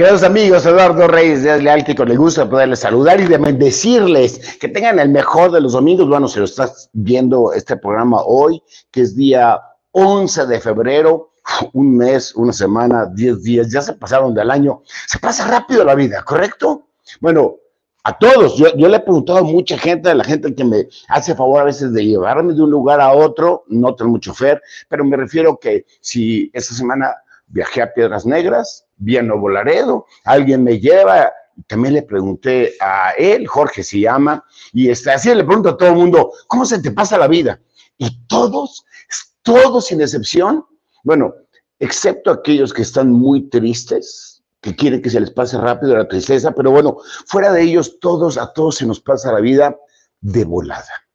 [0.00, 3.36] Queridos amigos, Eduardo Reyes de Leal, que con el gusto de poderles saludar y de
[3.36, 6.08] bendecirles que tengan el mejor de los domingos.
[6.08, 11.32] Bueno, si lo estás viendo este programa hoy, que es día 11 de febrero,
[11.74, 14.80] un mes, una semana, 10 días, ya se pasaron del año.
[15.06, 16.86] Se pasa rápido la vida, ¿correcto?
[17.20, 17.56] Bueno,
[18.02, 18.56] a todos.
[18.56, 21.64] Yo, le he preguntado a mucha gente, a la gente que me hace favor a
[21.64, 25.58] veces de llevarme de un lugar a otro, no tengo mucho fer, pero me refiero
[25.58, 27.16] que si esta semana
[27.50, 31.32] viajé a Piedras Negras, vi a Nuevo Laredo, alguien me lleva,
[31.66, 35.90] también le pregunté a él, Jorge se llama, y está, así le pregunto a todo
[35.90, 37.60] el mundo, ¿cómo se te pasa la vida?
[37.98, 38.84] Y todos,
[39.42, 40.64] todos sin excepción,
[41.04, 41.34] bueno,
[41.78, 46.52] excepto aquellos que están muy tristes, que quieren que se les pase rápido la tristeza,
[46.52, 49.76] pero bueno, fuera de ellos, todos, a todos se nos pasa la vida
[50.20, 51.06] de volada.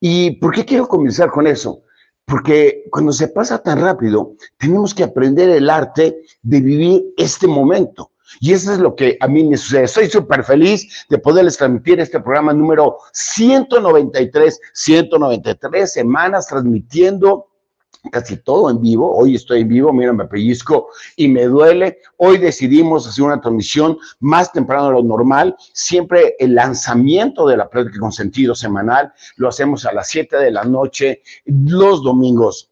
[0.00, 1.82] ¿Y por qué quiero comenzar con eso?
[2.30, 8.12] Porque cuando se pasa tan rápido, tenemos que aprender el arte de vivir este momento.
[8.38, 9.82] Y eso es lo que a mí me sucede.
[9.84, 17.49] Estoy súper feliz de poderles transmitir este programa número 193, 193 semanas transmitiendo
[18.10, 19.14] casi todo en vivo.
[19.14, 21.98] Hoy estoy en vivo, mira, me pellizco y me duele.
[22.16, 25.56] Hoy decidimos hacer una transmisión más temprano de lo normal.
[25.72, 30.50] Siempre el lanzamiento de la práctica con sentido semanal lo hacemos a las 7 de
[30.50, 32.69] la noche los domingos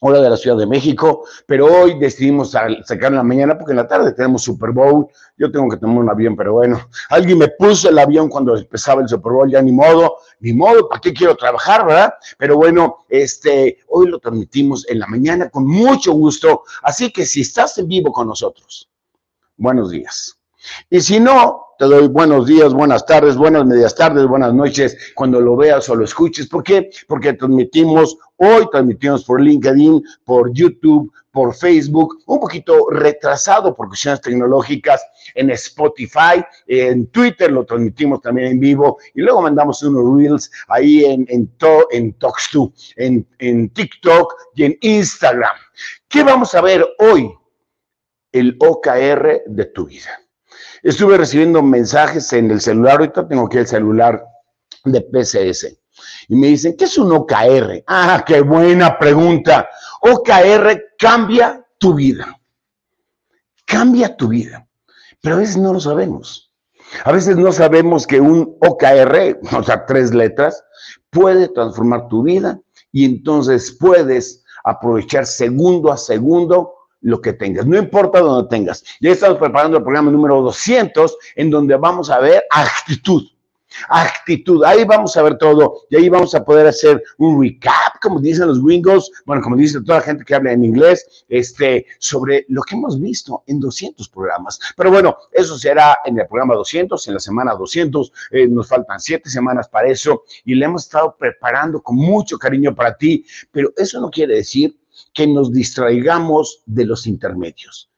[0.00, 3.76] hora de la Ciudad de México, pero hoy decidimos sacar en la mañana porque en
[3.76, 5.06] la tarde tenemos Super Bowl.
[5.36, 6.80] Yo tengo que tomar un avión, pero bueno,
[7.10, 10.88] alguien me puso el avión cuando empezaba el Super Bowl, ya ni modo, ni modo,
[10.88, 12.14] ¿para qué quiero trabajar, verdad?
[12.38, 17.42] Pero bueno, este, hoy lo transmitimos en la mañana con mucho gusto, así que si
[17.42, 18.88] estás en vivo con nosotros,
[19.56, 20.38] buenos días.
[20.88, 25.40] Y si no, te doy buenos días, buenas tardes, buenas medias tardes, buenas noches cuando
[25.40, 26.46] lo veas o lo escuches.
[26.46, 26.90] ¿Por qué?
[27.08, 34.20] Porque transmitimos hoy, transmitimos por LinkedIn, por YouTube, por Facebook, un poquito retrasado por cuestiones
[34.20, 35.02] tecnológicas
[35.34, 41.06] en Spotify, en Twitter lo transmitimos también en vivo y luego mandamos unos reels ahí
[41.06, 42.14] en, en, to, en
[42.96, 45.56] en, en TikTok y en Instagram.
[46.08, 47.32] ¿Qué vamos a ver hoy?
[48.32, 50.10] El OKR de tu vida.
[50.82, 54.24] Estuve recibiendo mensajes en el celular, ahorita tengo aquí el celular
[54.84, 55.76] de PCS.
[56.28, 57.84] Y me dicen, ¿qué es un OKR?
[57.86, 59.68] Ah, qué buena pregunta.
[60.00, 62.38] OKR cambia tu vida.
[63.66, 64.66] Cambia tu vida.
[65.20, 66.50] Pero a veces no lo sabemos.
[67.04, 70.62] A veces no sabemos que un OKR, o sea, tres letras,
[71.10, 72.60] puede transformar tu vida
[72.92, 78.84] y entonces puedes aprovechar segundo a segundo lo que tengas, no importa dónde tengas.
[79.00, 83.22] Ya estamos preparando el programa número 200 en donde vamos a ver actitud.
[83.88, 88.20] Actitud, ahí vamos a ver todo y ahí vamos a poder hacer un recap, como
[88.20, 92.44] dicen los gringos, bueno, como dice toda la gente que habla en inglés, este, sobre
[92.48, 94.58] lo que hemos visto en 200 programas.
[94.76, 98.98] Pero bueno, eso será en el programa 200, en la semana 200, eh, nos faltan
[98.98, 103.72] siete semanas para eso y le hemos estado preparando con mucho cariño para ti, pero
[103.76, 104.79] eso no quiere decir
[105.12, 107.90] que nos distraigamos de los intermedios.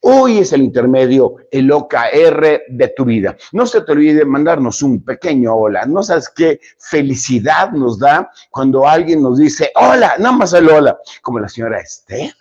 [0.00, 3.36] Hoy es el intermedio, el OKR de tu vida.
[3.52, 5.84] No se te olvide mandarnos un pequeño hola.
[5.86, 10.96] No sabes qué felicidad nos da cuando alguien nos dice hola, nada más el hola.
[11.22, 12.32] Como la señora Esther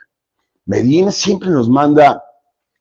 [0.65, 2.23] Medina siempre nos manda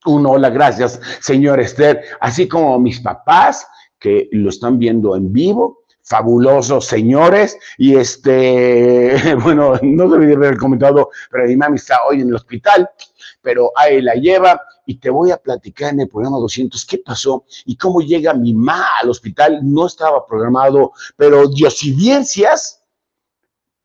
[0.06, 2.03] un hola, gracias, señor Esther.
[2.21, 3.67] Así como mis papás
[3.99, 7.59] que lo están viendo en vivo, fabulosos señores.
[7.79, 12.89] Y este, bueno, no debí haber comentado, pero mi mami está hoy en el hospital,
[13.43, 17.45] pero ahí la lleva y te voy a platicar en el programa 200 qué pasó
[17.65, 19.61] y cómo llega mi mamá al hospital.
[19.62, 22.83] No estaba programado, pero diosidencias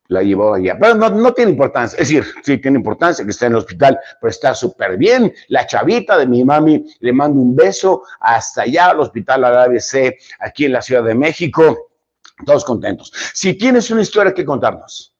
[0.08, 0.76] la llevó allá.
[0.78, 1.96] Pero no, no, tiene importancia.
[1.96, 5.32] Es decir, sí tiene importancia que esté en el hospital, pero está súper bien.
[5.48, 10.16] La chavita de mi mami le mando un beso hasta allá al hospital al ABC,
[10.40, 11.89] aquí en la Ciudad de México
[12.44, 13.12] todos contentos.
[13.34, 15.14] Si tienes una historia que contarnos,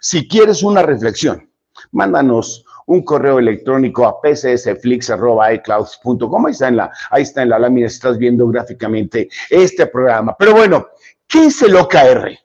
[0.00, 1.50] si quieres una reflexión,
[1.92, 6.46] mándanos un correo electrónico a pcsflix.icloud.com.
[6.46, 10.34] Ahí está en la, ahí está en la lámina, estás viendo gráficamente este programa.
[10.38, 10.86] Pero bueno,
[11.26, 12.38] ¿qué es el OKR?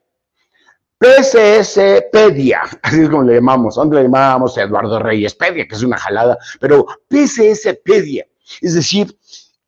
[0.98, 3.76] PCSpedia, así es como le llamamos.
[3.76, 4.58] ¿Dónde le llamamos?
[4.58, 8.28] Eduardo Reyes Pedia, que es una jalada, pero PCSpedia.
[8.62, 9.18] Es decir,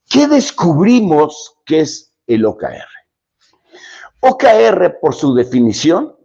[0.10, 2.93] ¿qué descubrimos que es el OKR?
[4.26, 6.16] OKR, por su definición,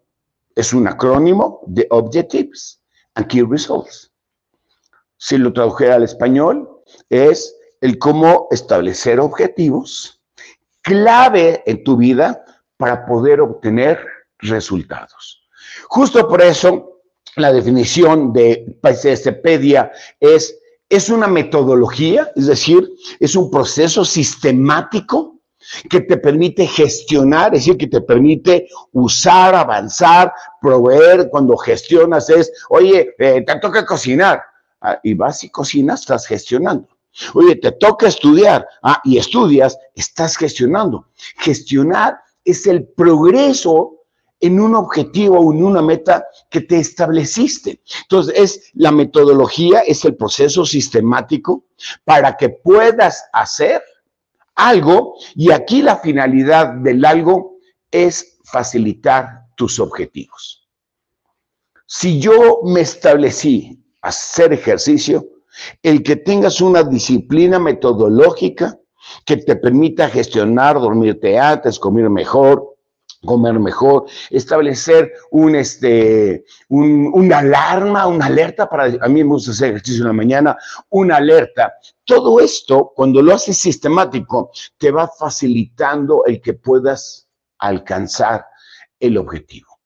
[0.54, 2.80] es un acrónimo de Objectives
[3.14, 4.12] and Key Results.
[5.16, 6.68] Si lo tradujera al español,
[7.10, 10.20] es el cómo establecer objetivos
[10.82, 12.44] clave en tu vida
[12.76, 13.98] para poder obtener
[14.38, 15.42] resultados.
[15.88, 17.00] Justo por eso,
[17.34, 19.90] la definición de PCSpedia
[20.20, 20.56] es
[20.88, 22.88] es una metodología, es decir,
[23.20, 25.37] es un proceso sistemático
[25.88, 31.28] que te permite gestionar, es decir, que te permite usar, avanzar, proveer.
[31.30, 34.42] Cuando gestionas es, oye, eh, te toca cocinar.
[34.80, 36.88] Ah, y vas y cocinas, estás gestionando.
[37.34, 38.66] Oye, te toca estudiar.
[38.82, 41.06] Ah, y estudias, estás gestionando.
[41.38, 43.94] Gestionar es el progreso
[44.40, 47.80] en un objetivo o en una meta que te estableciste.
[48.02, 51.64] Entonces, es la metodología, es el proceso sistemático
[52.04, 53.82] para que puedas hacer
[54.58, 57.58] algo y aquí la finalidad del algo
[57.90, 60.68] es facilitar tus objetivos.
[61.86, 65.26] Si yo me establecí hacer ejercicio,
[65.82, 68.78] el que tengas una disciplina metodológica
[69.24, 72.67] que te permita gestionar, dormirte antes, comer mejor,
[73.24, 79.50] comer mejor, establecer un, este, un, una alarma, una alerta para, a mí me gusta
[79.50, 80.56] hacer ejercicio en la mañana,
[80.90, 81.74] una alerta.
[82.04, 87.28] Todo esto, cuando lo haces sistemático, te va facilitando el que puedas
[87.58, 88.46] alcanzar
[89.00, 89.80] el objetivo.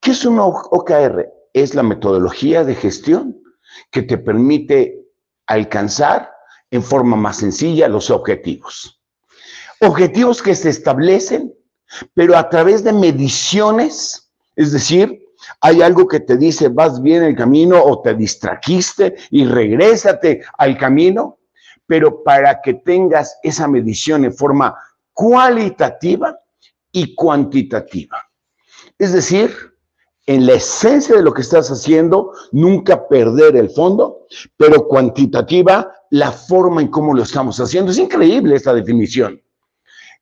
[0.00, 1.26] ¿Qué es un OKR?
[1.52, 3.42] Es la metodología de gestión
[3.90, 5.06] que te permite
[5.46, 6.30] alcanzar
[6.70, 9.00] en forma más sencilla los objetivos.
[9.80, 11.54] Objetivos que se establecen
[12.14, 15.22] pero a través de mediciones, es decir,
[15.60, 20.76] hay algo que te dice vas bien el camino o te distrajiste y regrésate al
[20.76, 21.38] camino,
[21.86, 24.74] pero para que tengas esa medición en forma
[25.12, 26.38] cualitativa
[26.90, 28.22] y cuantitativa.
[28.98, 29.54] Es decir,
[30.26, 36.32] en la esencia de lo que estás haciendo, nunca perder el fondo, pero cuantitativa la
[36.32, 37.92] forma en cómo lo estamos haciendo.
[37.92, 39.40] Es increíble esta definición.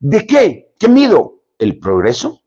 [0.01, 0.75] ¿De qué?
[0.79, 1.34] ¿Qué mido?
[1.59, 2.41] El progreso,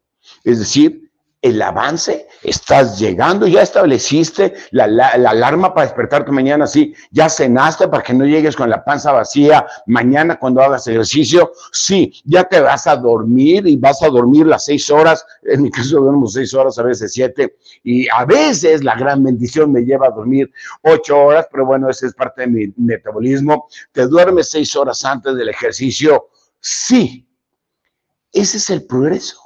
[0.43, 1.07] es decir,
[1.41, 8.01] el avance, estás llegando, ya estableciste la, alarma para despertarte mañana, sí, ya cenaste para
[8.01, 12.87] que no llegues con la panza vacía mañana cuando hagas ejercicio, sí, ya te vas
[12.87, 16.79] a dormir y vas a dormir las seis horas, en mi caso duermo seis horas,
[16.79, 20.51] a veces siete, y a veces la gran bendición me lleva a dormir
[20.81, 25.35] ocho horas, pero bueno, esa es parte de mi metabolismo, te duermes seis horas antes
[25.35, 26.29] del ejercicio,
[26.59, 27.26] sí,
[28.31, 29.39] ese es el progreso.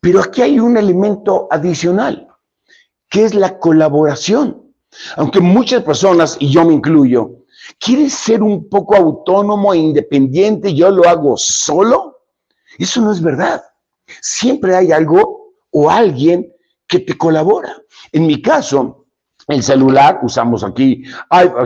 [0.00, 2.28] Pero aquí hay un elemento adicional,
[3.08, 4.72] que es la colaboración.
[5.16, 7.44] Aunque muchas personas, y yo me incluyo,
[7.78, 12.20] quieren ser un poco autónomo e independiente, yo lo hago solo.
[12.78, 13.62] Eso no es verdad.
[14.20, 16.52] Siempre hay algo o alguien
[16.86, 17.76] que te colabora.
[18.12, 19.06] En mi caso,
[19.48, 21.04] el celular, usamos aquí,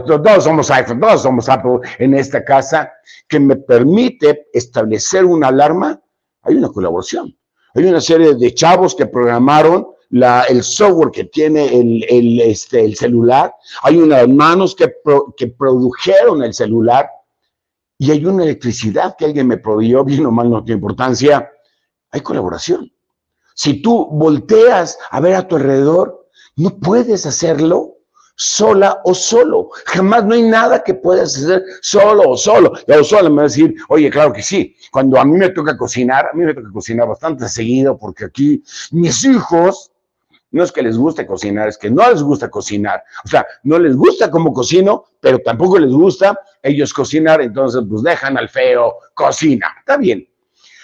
[0.07, 2.91] todos somos iPhone, todos somos Apple en esta casa,
[3.29, 6.01] que me permite establecer una alarma
[6.43, 7.37] hay una colaboración.
[7.75, 12.97] Hay una serie de chavos que programaron el software que tiene el, el, este, el
[12.97, 13.55] celular.
[13.83, 14.93] Hay unas manos que,
[15.37, 17.09] que produjeron el celular.
[17.97, 21.51] Y hay una electricidad que alguien me proveyó, bien o mal no tiene importancia.
[22.11, 22.91] Hay colaboración.
[23.55, 28.00] Si tú volteas a ver a tu alrededor, no puedes hacerlo
[28.41, 29.69] sola o solo.
[29.85, 32.73] Jamás no hay nada que puedas hacer solo o solo.
[32.89, 34.75] O solo me va a decir, oye, claro que sí.
[34.91, 38.63] Cuando a mí me toca cocinar, a mí me toca cocinar bastante seguido porque aquí
[38.93, 39.93] mis hijos,
[40.53, 43.05] no es que les guste cocinar, es que no les gusta cocinar.
[43.27, 48.03] O sea, no les gusta como cocino, pero tampoco les gusta ellos cocinar, entonces pues
[48.03, 49.67] dejan al feo, cocina.
[49.81, 50.27] Está bien.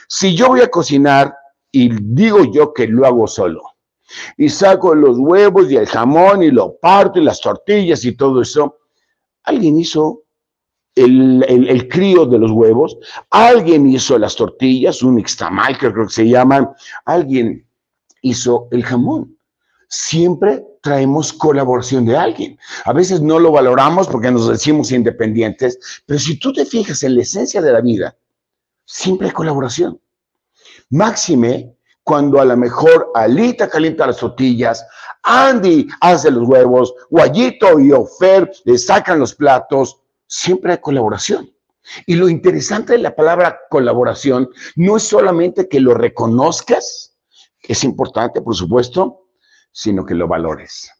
[0.09, 1.35] Si yo voy a cocinar
[1.73, 3.63] y digo yo que lo hago solo,
[4.37, 8.43] y saco los huevos y el jamón y lo parto y las tortillas y todo
[8.43, 8.79] eso.
[9.45, 10.25] Alguien hizo
[10.97, 12.97] el, crío de los huevos,
[13.31, 16.71] alguien hizo las tortillas, un extamal que creo que se llaman,
[17.05, 17.67] alguien
[18.23, 19.37] hizo el jamón.
[19.89, 22.59] Siempre traemos colaboración de alguien.
[22.85, 27.15] A veces no lo valoramos porque nos decimos independientes, pero si tú te fijas en
[27.15, 28.17] la esencia de la vida,
[28.85, 30.01] siempre hay colaboración.
[30.91, 31.75] Máxime
[32.07, 34.87] cuando a lo mejor Alita calienta las tortillas,
[35.25, 41.53] Andy hace los huevos, Guayito y Ofer le sacan los platos, siempre hay colaboración.
[42.07, 47.17] Y lo interesante de la palabra colaboración no es solamente que lo reconozcas,
[47.61, 49.27] es importante, por supuesto,
[49.73, 50.96] sino que lo valores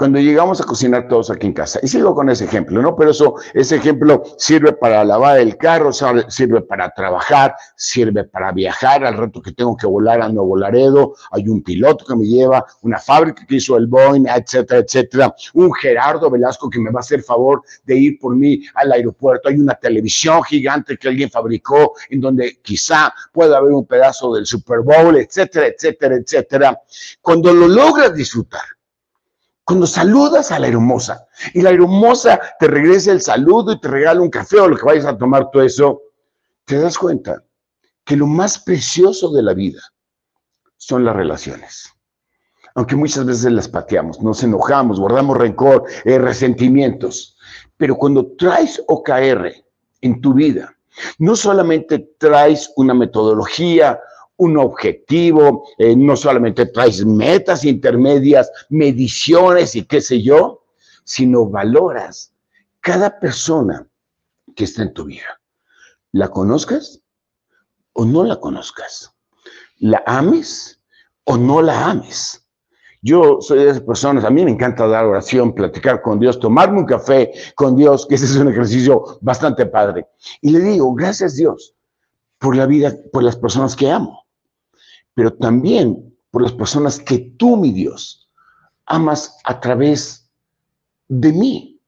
[0.00, 1.78] cuando llegamos a cocinar todos aquí en casa.
[1.82, 2.96] Y sigo con ese ejemplo, ¿no?
[2.96, 9.04] Pero eso, ese ejemplo sirve para lavar el carro, sirve para trabajar, sirve para viajar.
[9.04, 12.64] Al rato que tengo que volar a Nuevo Laredo, hay un piloto que me lleva,
[12.80, 15.34] una fábrica que hizo el Boeing, etcétera, etcétera.
[15.52, 19.50] Un Gerardo Velasco que me va a hacer favor de ir por mí al aeropuerto.
[19.50, 24.46] Hay una televisión gigante que alguien fabricó en donde quizá pueda haber un pedazo del
[24.46, 26.80] Super Bowl, etcétera, etcétera, etcétera.
[27.20, 28.62] Cuando lo logras disfrutar,
[29.70, 34.20] Cuando saludas a la hermosa y la hermosa te regresa el saludo y te regala
[34.20, 36.02] un café o lo que vayas a tomar todo eso,
[36.64, 37.44] te das cuenta
[38.04, 39.80] que lo más precioso de la vida
[40.76, 41.88] son las relaciones.
[42.74, 47.36] Aunque muchas veces las pateamos, nos enojamos, guardamos rencor, eh, resentimientos.
[47.76, 49.52] Pero cuando traes OKR
[50.00, 50.76] en tu vida,
[51.18, 54.00] no solamente traes una metodología,
[54.40, 60.64] un objetivo, eh, no solamente traes metas intermedias, mediciones y qué sé yo,
[61.04, 62.32] sino valoras
[62.80, 63.86] cada persona
[64.56, 65.40] que está en tu vida.
[66.12, 67.02] ¿La conozcas
[67.92, 69.14] o no la conozcas?
[69.78, 70.80] ¿La ames
[71.24, 72.42] o no la ames?
[73.02, 76.78] Yo soy de esas personas, a mí me encanta dar oración, platicar con Dios, tomarme
[76.78, 80.06] un café con Dios, que ese es un ejercicio bastante padre.
[80.40, 81.74] Y le digo, gracias Dios
[82.38, 84.20] por la vida, por las personas que amo
[85.20, 88.26] pero también por las personas que tú, mi Dios,
[88.86, 90.30] amas a través
[91.08, 91.78] de mí.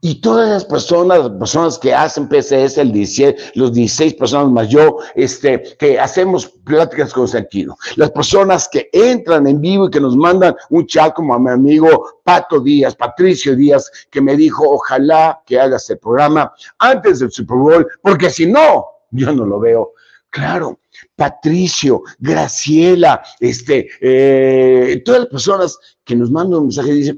[0.00, 4.68] Y todas las personas, las personas que hacen PCS, el 17, los 16 personas más
[4.68, 7.76] yo, este, que hacemos pláticas con sentido.
[7.96, 11.50] Las personas que entran en vivo y que nos mandan un chat como a mi
[11.50, 17.32] amigo Pato Díaz, Patricio Díaz, que me dijo, ojalá que hagas el programa antes del
[17.32, 19.94] Super Bowl, porque si no, yo no lo veo.
[20.30, 20.80] Claro,
[21.16, 27.16] Patricio, Graciela, este, eh, todas las personas que nos mandan un mensaje y dicen,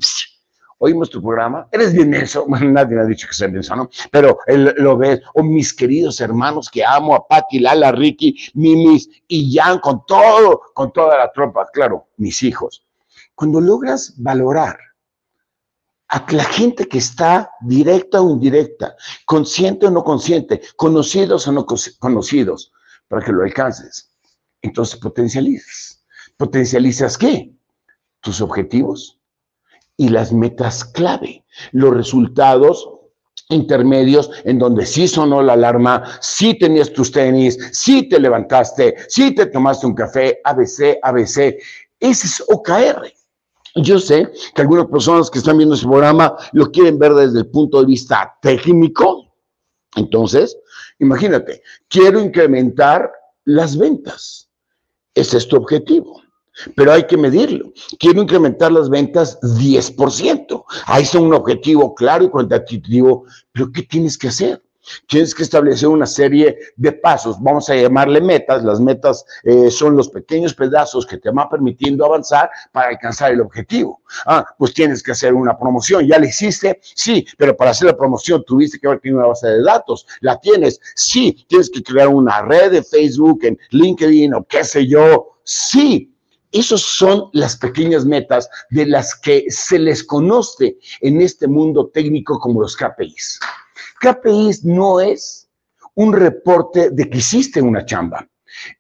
[0.79, 3.89] oímos tu programa, eres bien eso, bueno, nadie me ha dicho que sea bien ¿no?
[4.11, 9.55] Pero lo ves, o mis queridos hermanos que amo, a Pati, Lala, Ricky, Mimis y
[9.55, 12.85] Jan, con todo, con toda la tropa, claro, mis hijos.
[13.35, 14.79] Cuando logras valorar
[16.09, 21.67] a la gente que está directa o indirecta, consciente o no consciente, conocidos o no
[21.99, 22.73] conocidos,
[23.11, 24.09] para que lo alcances.
[24.63, 26.05] Entonces potencializas.
[26.37, 27.53] ¿Potencializas qué?
[28.21, 29.19] Tus objetivos
[29.97, 32.89] y las metas clave, los resultados
[33.49, 39.35] intermedios en donde sí sonó la alarma, sí tenías tus tenis, sí te levantaste, sí
[39.35, 41.57] te tomaste un café, ABC, ABC.
[41.99, 43.13] Ese es OKR.
[43.75, 47.49] Yo sé que algunas personas que están viendo ese programa lo quieren ver desde el
[47.49, 49.35] punto de vista técnico.
[49.97, 50.57] Entonces,
[51.01, 53.11] Imagínate, quiero incrementar
[53.45, 54.49] las ventas.
[55.15, 56.23] Ese es tu objetivo.
[56.77, 57.73] Pero hay que medirlo.
[57.99, 60.65] Quiero incrementar las ventas 10%.
[60.87, 63.25] Ahí está un objetivo claro y cuantitativo.
[63.53, 64.63] Pero ¿qué tienes que hacer?
[65.07, 68.65] Tienes que establecer una serie de pasos, vamos a llamarle metas.
[68.65, 73.41] Las metas eh, son los pequeños pedazos que te van permitiendo avanzar para alcanzar el
[73.41, 74.03] objetivo.
[74.27, 76.07] Ah, pues tienes que hacer una promoción.
[76.07, 76.81] ¿Ya la hiciste?
[76.83, 80.07] Sí, pero para hacer la promoción tuviste que haber tenido una base de datos.
[80.21, 80.81] ¿La tienes?
[80.95, 85.37] Sí, tienes que crear una red de Facebook, en LinkedIn o qué sé yo.
[85.45, 86.15] Sí,
[86.53, 92.41] esas son las pequeñas metas de las que se les conoce en este mundo técnico
[92.41, 93.39] como los KPIs.
[94.01, 95.49] KPIs no es
[95.95, 98.27] un reporte de que hiciste una chamba,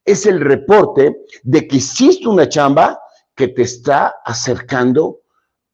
[0.04, 3.00] es el reporte de que hiciste una chamba
[3.34, 5.20] que te está acercando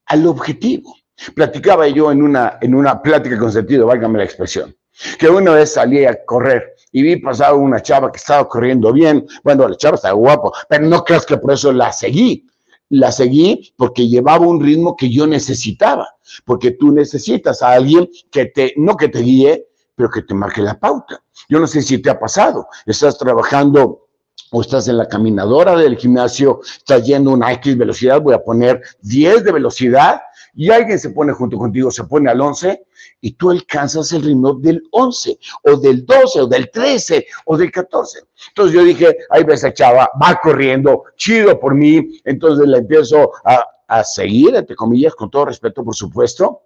[0.06, 0.94] al objetivo.
[1.34, 4.76] Platicaba yo en una, en una plática con sentido, válgame la expresión,
[5.18, 9.26] que una vez salí a correr y vi pasar una chava que estaba corriendo bien.
[9.42, 12.46] Bueno, la chava estaba guapo, pero no creas que por eso la seguí
[12.88, 16.08] la seguí porque llevaba un ritmo que yo necesitaba,
[16.44, 20.62] porque tú necesitas a alguien que te, no que te guíe, pero que te marque
[20.62, 21.22] la pauta.
[21.48, 24.08] Yo no sé si te ha pasado, estás trabajando
[24.52, 28.80] o estás en la caminadora del gimnasio, estás yendo una X velocidad, voy a poner
[29.02, 30.20] 10 de velocidad
[30.56, 32.86] y alguien se pone junto contigo, se pone al 11
[33.20, 37.70] y tú alcanzas el ritmo del 11 o del 12 o del 13 o del
[37.70, 38.20] 14.
[38.48, 43.32] Entonces yo dije, ahí ves a chava, va corriendo, chido por mí, entonces la empiezo
[43.44, 46.62] a, a seguir, entre comillas, con todo respeto, por supuesto,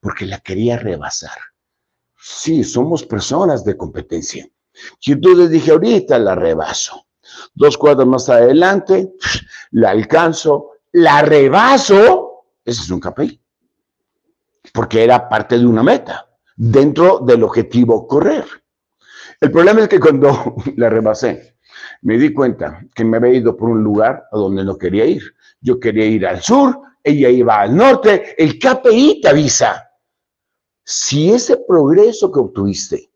[0.00, 1.38] porque la quería rebasar.
[2.20, 4.48] Sí, somos personas de competencia.
[5.00, 7.06] Y entonces dije, ahorita la rebaso.
[7.54, 9.12] Dos cuadros más adelante,
[9.70, 12.27] la alcanzo, la rebaso
[12.68, 13.40] ese es un KPI.
[14.74, 18.44] Porque era parte de una meta, dentro del objetivo correr.
[19.40, 21.56] El problema es que cuando la rebasé,
[22.02, 25.22] me di cuenta que me había ido por un lugar a donde no quería ir.
[25.60, 28.34] Yo quería ir al sur, ella iba al norte.
[28.36, 29.90] El KPI te avisa.
[30.84, 33.10] Si ese progreso que obtuviste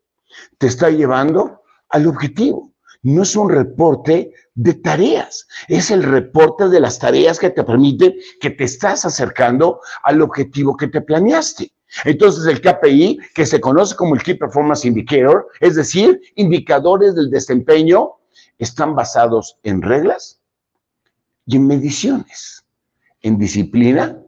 [0.57, 2.72] te está llevando al objetivo
[3.03, 8.15] no es un reporte de tareas, es el reporte de las tareas que te permite
[8.39, 11.73] que te estás acercando al objetivo que te planeaste.
[12.05, 17.29] Entonces el KPI, que se conoce como el Key Performance Indicator, es decir, indicadores del
[17.29, 18.13] desempeño,
[18.57, 20.39] están basados en reglas
[21.45, 22.63] y en mediciones,
[23.21, 24.22] en disciplina,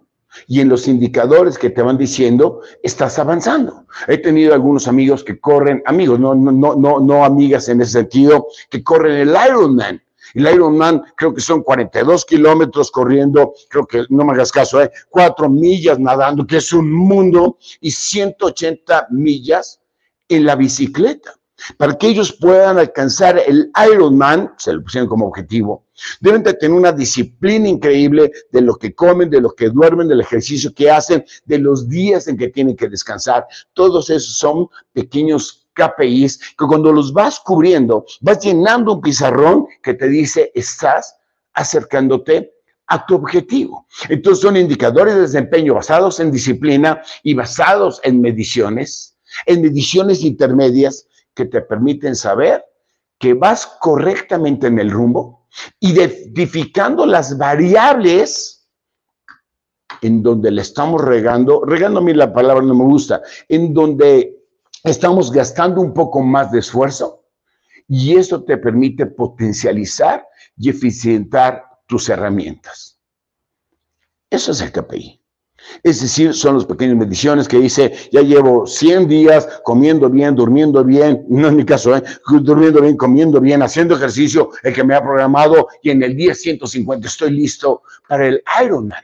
[0.48, 3.86] y en los indicadores que te van diciendo, estás avanzando.
[4.08, 8.48] He tenido algunos amigos que corren, amigos, no, no, no, no amigas en ese sentido,
[8.70, 10.02] que corren el Ironman.
[10.34, 14.92] El Ironman creo que son 42 kilómetros corriendo, creo que no me hagas caso, ¿eh?
[15.10, 19.80] 4 millas nadando, que es un mundo, y 180 millas
[20.28, 21.36] en la bicicleta.
[21.78, 25.85] Para que ellos puedan alcanzar el Ironman, se lo pusieron como objetivo,
[26.20, 30.22] deben de tener una disciplina increíble de lo que comen, de lo que duermen, del
[30.22, 33.46] ejercicio que hacen, de los días en que tienen que descansar.
[33.74, 39.94] Todos esos son pequeños KPIs que cuando los vas cubriendo, vas llenando un pizarrón que
[39.94, 41.18] te dice, estás
[41.54, 42.54] acercándote
[42.88, 43.88] a tu objetivo.
[44.10, 51.08] Entonces son indicadores de desempeño basados en disciplina y basados en mediciones, en mediciones intermedias
[51.34, 52.64] que te permiten saber
[53.18, 55.45] que vas correctamente en el rumbo,
[55.80, 58.68] identificando las variables
[60.02, 64.36] en donde le estamos regando, regando a mí la palabra no me gusta, en donde
[64.84, 67.24] estamos gastando un poco más de esfuerzo
[67.88, 73.00] y eso te permite potencializar y eficientar tus herramientas.
[74.30, 75.25] Eso es el KPI.
[75.84, 80.84] Es decir, son las pequeñas mediciones que dice, ya llevo 100 días comiendo bien, durmiendo
[80.84, 82.04] bien, no en mi caso, ¿eh?
[82.42, 86.34] durmiendo bien, comiendo bien, haciendo ejercicio, el que me ha programado, y en el día
[86.34, 89.04] 150 estoy listo para el Ironman.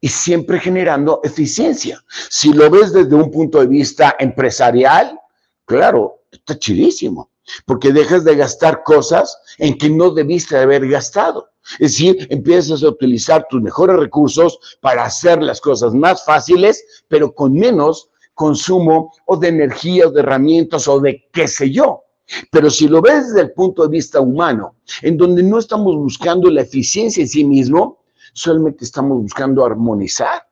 [0.00, 2.04] Y siempre generando eficiencia.
[2.28, 5.18] Si lo ves desde un punto de vista empresarial,
[5.64, 7.30] claro, está chidísimo,
[7.64, 11.50] porque dejas de gastar cosas en que no debiste haber gastado.
[11.78, 17.34] Es decir, empiezas a utilizar tus mejores recursos para hacer las cosas más fáciles, pero
[17.34, 22.04] con menos consumo o de energía o de herramientas o de qué sé yo.
[22.50, 26.50] Pero si lo ves desde el punto de vista humano, en donde no estamos buscando
[26.50, 30.42] la eficiencia en sí mismo, solamente estamos buscando armonizar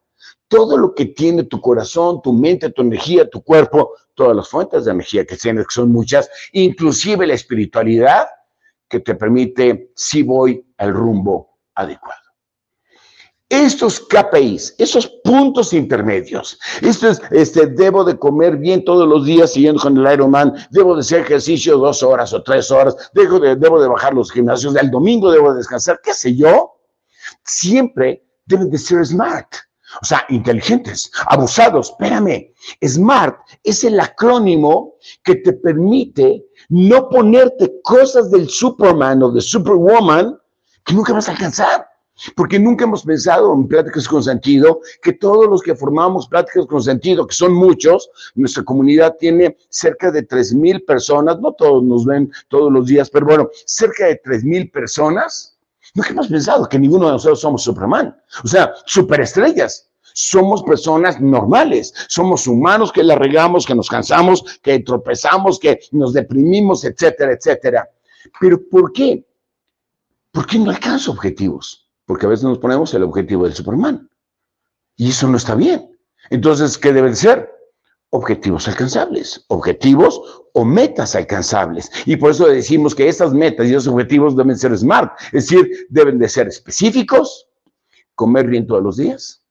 [0.48, 4.84] todo lo que tiene tu corazón, tu mente, tu energía, tu cuerpo, todas las fuentes
[4.84, 8.26] de energía que tienes, que son muchas, inclusive la espiritualidad,
[8.94, 12.20] que te permite si voy al rumbo adecuado.
[13.48, 19.52] Estos KPIs, esos puntos intermedios, esto es, este, debo de comer bien todos los días
[19.52, 23.56] siguiendo con el Ironman, debo de hacer ejercicio dos horas o tres horas, debo de,
[23.56, 26.74] debo de bajar los gimnasios, el domingo debo de descansar, qué sé yo,
[27.42, 29.52] siempre deben de ser smart.
[30.02, 31.90] O sea, inteligentes, abusados.
[31.90, 32.52] Espérame,
[32.84, 40.38] SMART es el acrónimo que te permite no ponerte cosas del Superman o de Superwoman
[40.84, 41.86] que nunca vas a alcanzar.
[42.36, 46.80] Porque nunca hemos pensado en pláticas con sentido que todos los que formamos pláticas con
[46.80, 52.04] sentido, que son muchos, nuestra comunidad tiene cerca de 3 mil personas, no todos nos
[52.04, 55.58] ven todos los días, pero bueno, cerca de 3 mil personas.
[55.94, 59.90] Nunca hemos pensado que ninguno de nosotros somos Superman, o sea, superestrellas.
[60.16, 66.12] Somos personas normales, somos humanos que la regamos, que nos cansamos, que tropezamos, que nos
[66.12, 67.90] deprimimos, etcétera, etcétera.
[68.40, 69.26] Pero ¿por qué?
[70.30, 71.90] ¿Por qué no alcanzo objetivos?
[72.06, 74.08] Porque a veces nos ponemos el objetivo del Superman.
[74.94, 75.90] Y eso no está bien.
[76.30, 77.50] Entonces, ¿qué deben ser?
[78.10, 80.20] Objetivos alcanzables, objetivos
[80.52, 81.90] o metas alcanzables.
[82.06, 85.86] Y por eso decimos que estas metas y esos objetivos deben ser SMART, es decir,
[85.88, 87.48] deben de ser específicos,
[88.14, 89.43] comer bien todos los días,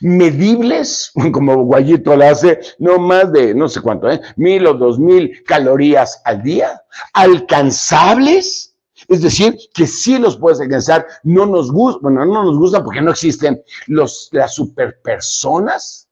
[0.00, 4.20] medibles, como Guayito lo hace, no más de no sé cuánto, ¿eh?
[4.36, 8.74] mil o dos mil calorías al día, alcanzables,
[9.08, 13.00] es decir, que sí los puedes alcanzar, no nos gusta, bueno, no nos gusta porque
[13.00, 16.08] no existen los, las superpersonas,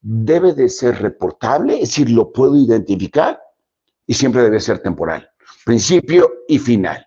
[0.00, 3.40] debe de ser reportable, es decir, lo puedo identificar
[4.06, 5.30] y siempre debe ser temporal,
[5.64, 7.06] principio y final.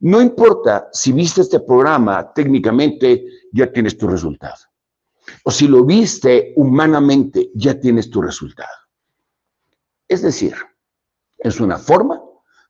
[0.00, 4.56] No importa si viste este programa, técnicamente ya tienes tu resultado.
[5.44, 8.68] O si lo viste humanamente, ya tienes tu resultado.
[10.08, 10.54] Es decir,
[11.38, 12.20] es una forma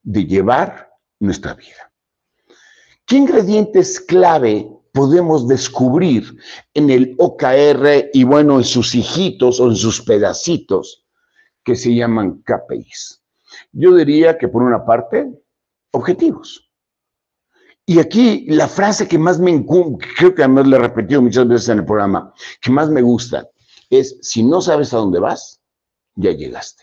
[0.02, 0.90] de llevar
[1.20, 1.92] nuestra vida.
[3.04, 6.36] ¿Qué ingredientes clave podemos descubrir
[6.74, 11.04] en el OKR y bueno, en sus hijitos o en sus pedacitos
[11.62, 13.22] que se llaman KPIs?
[13.72, 15.30] Yo diría que por una parte,
[15.92, 16.65] objetivos.
[17.88, 21.68] Y aquí la frase que más me creo que además le he repetido muchas veces
[21.68, 23.48] en el programa, que más me gusta,
[23.88, 25.60] es, si no sabes a dónde vas,
[26.16, 26.82] ya llegaste.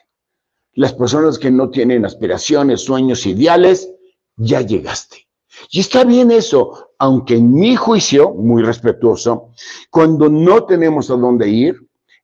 [0.75, 3.91] Las personas que no tienen aspiraciones, sueños, ideales,
[4.37, 5.27] ya llegaste.
[5.71, 9.49] Y está bien eso, aunque en mi juicio, muy respetuoso,
[9.89, 11.75] cuando no tenemos a dónde ir,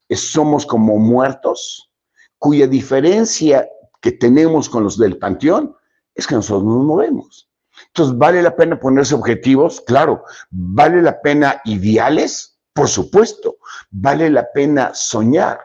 [0.10, 1.92] somos como muertos,
[2.38, 3.68] cuya diferencia
[4.02, 5.76] que tenemos con los del panteón
[6.16, 7.49] es que nosotros nos movemos.
[7.94, 9.82] Entonces, ¿vale la pena ponerse objetivos?
[9.82, 10.24] Claro.
[10.50, 12.60] ¿Vale la pena ideales?
[12.74, 13.58] Por supuesto.
[13.90, 15.60] ¿Vale la pena soñar?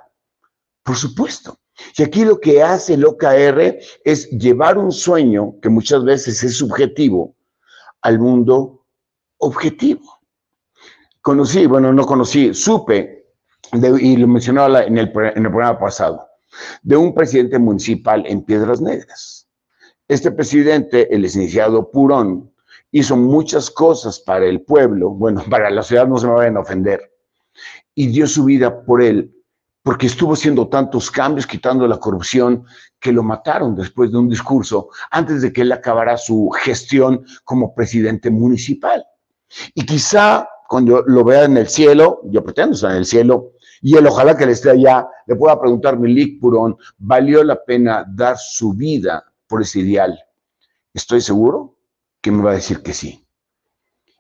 [0.82, 1.58] Por supuesto.
[1.96, 6.56] Y aquí lo que hace el OKR es llevar un sueño, que muchas veces es
[6.56, 7.34] subjetivo,
[8.02, 8.84] al mundo
[9.38, 10.20] objetivo.
[11.20, 13.32] Conocí, bueno, no conocí, supe,
[13.72, 16.28] y lo mencionaba en el, en el programa pasado,
[16.82, 19.43] de un presidente municipal en Piedras Negras.
[20.06, 22.52] Este presidente, el licenciado Purón,
[22.92, 26.60] hizo muchas cosas para el pueblo, bueno, para la ciudad no se me vayan a
[26.60, 27.10] ofender,
[27.94, 29.34] y dio su vida por él,
[29.82, 32.64] porque estuvo haciendo tantos cambios, quitando la corrupción,
[33.00, 37.74] que lo mataron después de un discurso, antes de que él acabara su gestión como
[37.74, 39.04] presidente municipal.
[39.74, 43.96] Y quizá cuando lo vea en el cielo, yo pretendo estar en el cielo, y
[43.96, 48.36] él ojalá que le esté allá, le pueda preguntar, Milik Purón, ¿valió la pena dar
[48.38, 50.18] su vida por ese ideal?
[50.92, 51.78] Estoy seguro
[52.20, 53.26] que me va a decir que sí.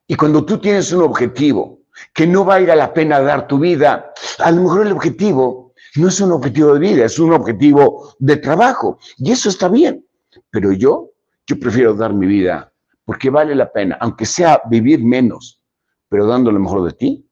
[0.06, 1.80] Y cuando tú tienes un objetivo
[2.12, 6.20] que no valga la pena dar tu vida, a lo mejor el objetivo no es
[6.20, 8.98] un objetivo de vida, es un objetivo de trabajo.
[9.16, 10.04] Y eso está bien.
[10.50, 11.10] Pero yo,
[11.46, 12.72] yo prefiero dar mi vida
[13.04, 15.60] porque vale la pena, aunque sea vivir menos,
[16.08, 17.28] pero dando lo mejor de ti,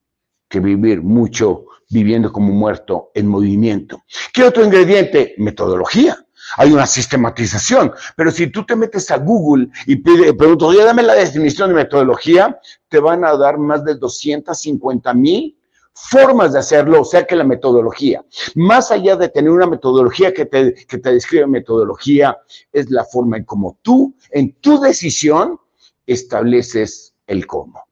[0.48, 4.02] que vivir mucho viviendo como muerto en movimiento.
[4.32, 5.34] ¿Qué otro ingrediente?
[5.38, 6.21] Metodología.
[6.56, 11.02] Hay una sistematización, pero si tú te metes a Google y pide, preguntas, oye, dame
[11.02, 15.56] la definición de metodología, te van a dar más de 250 mil
[15.94, 20.46] formas de hacerlo, o sea que la metodología, más allá de tener una metodología que
[20.46, 22.38] te, que te describe metodología,
[22.72, 25.58] es la forma en cómo tú, en tu decisión,
[26.06, 27.84] estableces el cómo.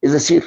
[0.00, 0.44] Es decir,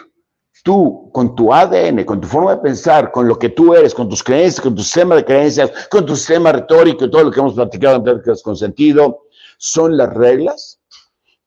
[0.66, 4.10] tú con tu ADN, con tu forma de pensar, con lo que tú eres, con
[4.10, 7.40] tus creencias, con tu sistema de creencias, con tu sistema retórico y todo lo que
[7.40, 9.28] hemos platicado en con Sentido,
[9.60, 10.80] son las reglas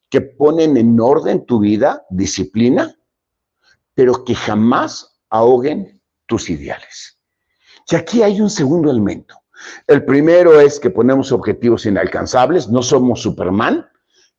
[0.08, 2.94] que ponen en orden tu vida, disciplina,
[3.92, 7.18] pero que jamás ahoguen tus ideales.
[7.90, 9.34] Y aquí hay un segundo elemento.
[9.88, 13.84] El primero es que ponemos objetivos inalcanzables, no somos Superman.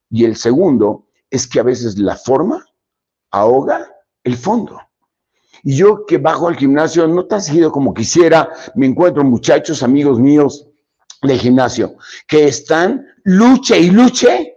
[0.10, 2.66] Y el segundo es que a veces la forma
[3.30, 3.86] ahoga
[4.30, 4.80] el fondo.
[5.64, 10.20] Y yo que bajo al gimnasio, no tan seguido como quisiera, me encuentro muchachos, amigos
[10.20, 10.68] míos
[11.22, 14.56] de gimnasio, que están luche y luche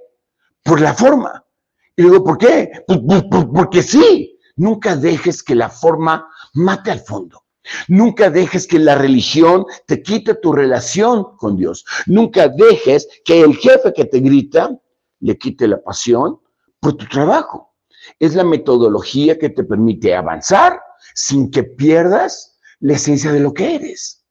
[0.63, 1.45] por la forma.
[1.97, 2.71] Y digo, ¿por qué?
[2.87, 4.39] Pues, pues, pues, porque sí.
[4.57, 7.43] Nunca dejes que la forma mate al fondo.
[7.89, 11.85] Nunca dejes que la religión te quite tu relación con Dios.
[12.07, 14.71] Nunca dejes que el jefe que te grita
[15.21, 16.39] le quite la pasión
[16.81, 17.72] por tu trabajo.
[18.19, 20.81] Es la metodología que te permite avanzar
[21.15, 24.25] sin que pierdas la esencia de lo que eres.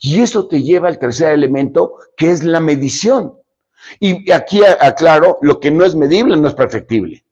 [0.00, 3.34] Y eso te lleva al tercer elemento, que es la medición.
[4.00, 7.24] Y aquí aclaro, lo que no es medible no es perfectible.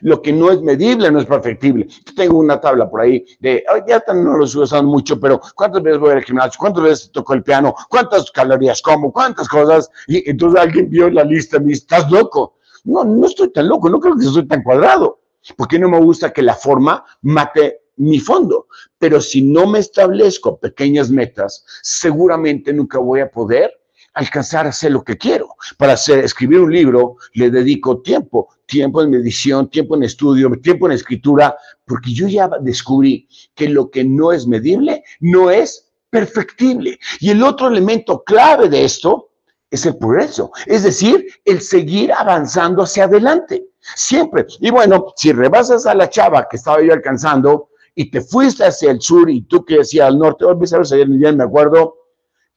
[0.00, 1.86] Lo que no es medible no es perfectible.
[2.16, 6.00] tengo una tabla por ahí de, ya no lo estoy usando mucho, pero ¿cuántas veces
[6.00, 6.58] voy al gimnasio?
[6.58, 7.74] ¿Cuántas veces toco el piano?
[7.90, 9.12] ¿Cuántas calorías como?
[9.12, 9.90] ¿Cuántas cosas?
[10.06, 12.56] Y entonces alguien vio la lista y me dice, ¿estás loco?
[12.84, 15.21] No, no estoy tan loco, no creo que soy tan cuadrado
[15.56, 18.66] porque no me gusta que la forma mate mi fondo.
[18.98, 23.72] Pero si no me establezco pequeñas metas, seguramente nunca voy a poder
[24.14, 25.48] alcanzar a hacer lo que quiero.
[25.76, 30.86] Para hacer, escribir un libro le dedico tiempo, tiempo en medición, tiempo en estudio, tiempo
[30.86, 36.98] en escritura, porque yo ya descubrí que lo que no es medible no es perfectible.
[37.20, 39.30] Y el otro elemento clave de esto
[39.70, 43.66] es el progreso, es decir, el seguir avanzando hacia adelante.
[43.94, 44.46] Siempre.
[44.60, 48.90] Y bueno, si rebasas a la chava que estaba yo alcanzando y te fuiste hacia
[48.90, 51.96] el sur y tú que decías al norte, oh, a ayer día, me acuerdo,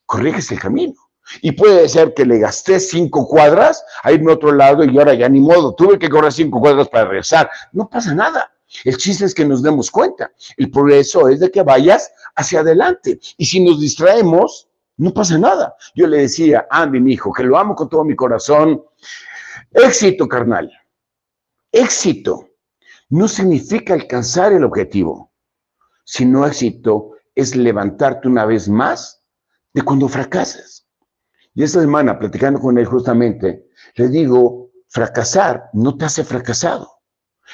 [0.05, 0.93] corriges el camino.
[1.41, 5.15] Y puede ser que le gasté cinco cuadras a irme a otro lado y ahora
[5.15, 7.49] ya ni modo, tuve que correr cinco cuadras para regresar.
[7.71, 8.51] No pasa nada.
[8.83, 10.31] El chiste es que nos demos cuenta.
[10.55, 13.19] El progreso es de que vayas hacia adelante.
[13.37, 15.75] Y si nos distraemos, no pasa nada.
[15.95, 18.83] Yo le decía a mi hijo, que lo amo con todo mi corazón,
[19.73, 20.71] éxito, carnal
[21.75, 22.49] éxito
[23.09, 25.33] no significa alcanzar el objetivo,
[26.05, 29.21] sino éxito es levantarte una vez más
[29.73, 30.87] de cuando fracasas.
[31.53, 36.89] Y esta semana, platicando con él justamente, le digo, fracasar no te hace fracasado.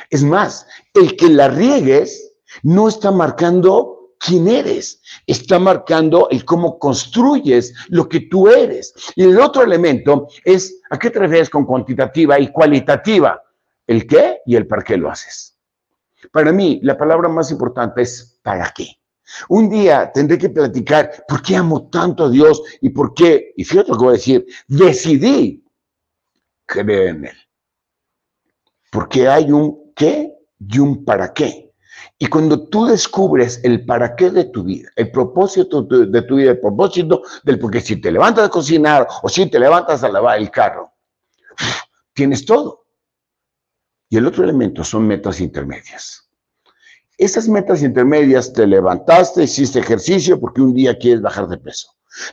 [0.10, 6.78] Es más, el que la riegues no está marcando quién eres, está marcando el cómo
[6.78, 8.94] construyes lo que tú eres.
[9.16, 13.42] Y el otro elemento es, ¿a qué te refieres con cuantitativa y cualitativa?
[13.92, 15.58] El qué y el para qué lo haces.
[16.32, 18.88] Para mí, la palabra más importante es para qué.
[19.50, 23.64] Un día tendré que platicar por qué amo tanto a Dios y por qué, y
[23.64, 25.64] fíjate lo que voy a decir, decidí
[26.66, 27.38] creer en Él.
[28.92, 31.74] Porque hay un qué y un para qué.
[32.18, 36.52] Y cuando tú descubres el para qué de tu vida, el propósito de tu vida,
[36.52, 40.38] el propósito del porque si te levantas a cocinar o si te levantas a lavar
[40.38, 40.94] el carro,
[42.14, 42.81] tienes todo.
[44.12, 46.30] Y el otro elemento son metas intermedias.
[47.18, 51.88] Esas metas intermedias te levantaste, hiciste ejercicio porque un día quieres bajar de peso.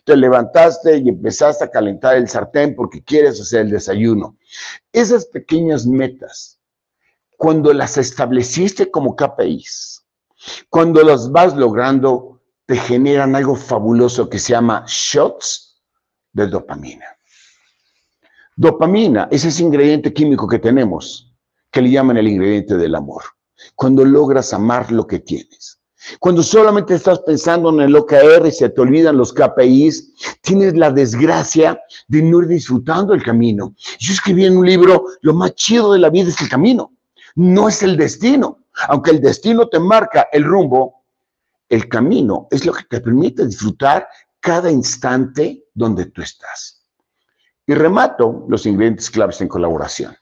[0.04, 4.36] Te levantaste y empezaste a calentar el sartén porque quieres hacer el desayuno.
[4.92, 6.58] Esas pequeñas metas
[7.36, 10.04] cuando las estableciste como KPIs,
[10.68, 15.80] cuando las vas logrando, te generan algo fabuloso que se llama shots
[16.32, 17.06] de dopamina.
[18.56, 21.27] Dopamina es ese ingrediente químico que tenemos,
[21.70, 23.22] que le llaman el ingrediente del amor.
[23.74, 25.78] Cuando logras amar lo que tienes.
[26.20, 30.90] Cuando solamente estás pensando en el OKR y se te olvidan los KPIs, tienes la
[30.90, 33.74] desgracia de no ir disfrutando el camino.
[33.98, 36.92] Yo escribí en un libro, lo más chido de la vida es el camino
[37.38, 38.58] no es el destino.
[38.88, 41.04] Aunque el destino te marca el rumbo,
[41.68, 44.08] el camino es lo que te permite disfrutar
[44.40, 46.84] cada instante donde tú estás.
[47.66, 50.16] Y remato los ingredientes claves en colaboración.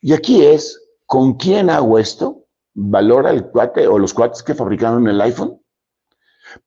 [0.00, 2.46] Y aquí es, ¿con quién hago esto?
[2.74, 5.60] ¿Valora el cuate o los cuates que fabricaron el iPhone?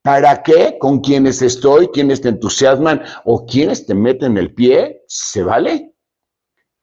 [0.02, 0.78] ¿Para qué?
[0.80, 1.88] ¿Con quiénes estoy?
[1.88, 3.04] ¿Quiénes te entusiasman?
[3.26, 5.04] ¿O quiénes te meten el pie?
[5.08, 5.94] ¿Se vale?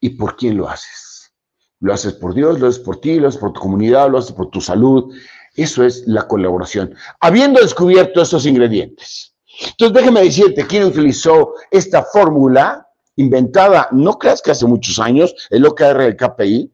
[0.00, 1.32] ¿Y por quién lo haces?
[1.80, 4.32] Lo haces por Dios, lo haces por ti, lo haces por tu comunidad, lo haces
[4.32, 5.14] por tu salud.
[5.54, 6.94] Eso es la colaboración.
[7.20, 9.36] Habiendo descubierto estos ingredientes.
[9.70, 12.87] Entonces, déjeme decirte, ¿quién utilizó esta fórmula
[13.18, 16.72] inventada, no creas que hace muchos años, el OKR del KPI,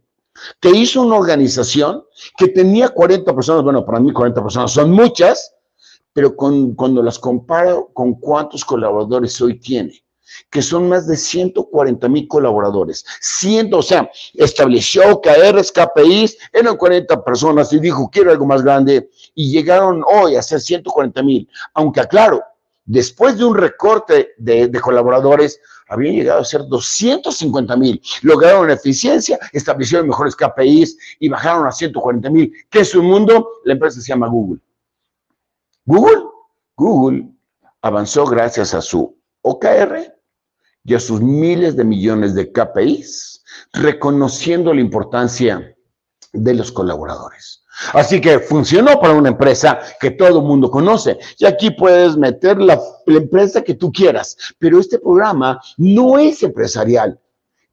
[0.60, 2.04] que hizo una organización
[2.36, 5.54] que tenía 40 personas, bueno, para mí 40 personas son muchas,
[6.12, 10.04] pero cuando las comparo con cuántos colaboradores hoy tiene,
[10.50, 13.04] que son más de 140 mil colaboradores.
[13.20, 19.08] Ciento, o sea, estableció OKRs, KPIs, eran 40 personas y dijo, quiero algo más grande,
[19.34, 21.48] y llegaron hoy a ser 140 mil.
[21.72, 22.42] Aunque, aclaro,
[22.84, 28.00] después de un recorte de colaboradores, habían llegado a ser 250 mil.
[28.22, 32.52] Lograron eficiencia, establecieron mejores KPIs y bajaron a 140 mil.
[32.70, 33.48] ¿Qué es un mundo?
[33.64, 34.60] La empresa se llama Google.
[35.84, 36.22] Google,
[36.76, 37.28] Google
[37.82, 40.14] avanzó gracias a su OKR
[40.84, 45.74] y a sus miles de millones de KPIs, reconociendo la importancia
[46.32, 47.63] de los colaboradores.
[47.92, 51.18] Así que funcionó para una empresa que todo el mundo conoce.
[51.38, 57.18] Y aquí puedes meter la, empresa que tú quieras, pero este programa no es empresarial.